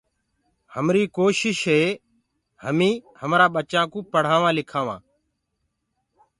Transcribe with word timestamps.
همريٚ 0.75 1.11
ڪوشيٚش 1.17 1.59
هي 1.71 1.83
هميٚنٚ 2.63 3.03
همرآ 3.21 3.47
ٻچآنڪوُ 3.53 3.99
پڙهآوآنٚ 4.13 4.57
لکآوآنٚ۔ 4.59 5.03